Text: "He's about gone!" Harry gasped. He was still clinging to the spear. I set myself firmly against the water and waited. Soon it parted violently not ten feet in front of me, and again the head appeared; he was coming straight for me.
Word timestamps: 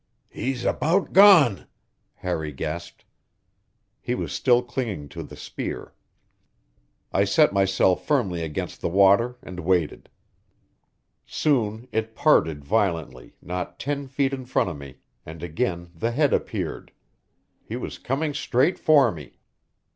"He's 0.29 0.65
about 0.65 1.13
gone!" 1.13 1.67
Harry 2.15 2.51
gasped. 2.51 3.05
He 4.01 4.15
was 4.15 4.33
still 4.33 4.63
clinging 4.63 5.09
to 5.09 5.21
the 5.21 5.35
spear. 5.35 5.93
I 7.13 7.23
set 7.23 7.53
myself 7.53 8.03
firmly 8.03 8.41
against 8.41 8.81
the 8.81 8.89
water 8.89 9.37
and 9.43 9.59
waited. 9.59 10.09
Soon 11.27 11.87
it 11.91 12.15
parted 12.15 12.65
violently 12.65 13.35
not 13.43 13.77
ten 13.77 14.07
feet 14.07 14.33
in 14.33 14.45
front 14.45 14.71
of 14.71 14.77
me, 14.79 14.97
and 15.23 15.43
again 15.43 15.91
the 15.93 16.09
head 16.09 16.33
appeared; 16.33 16.91
he 17.63 17.75
was 17.75 17.99
coming 17.99 18.33
straight 18.33 18.79
for 18.79 19.11
me. 19.11 19.37